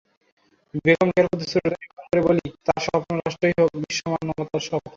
[0.83, 4.87] বেগম রোকেয়ার প্রতি শ্রদ্ধা নিবেদন করে বলি, তাঁর স্বপ্নরাষ্ট্রই হোক বিশ্বমানবতার স্বপ্ন।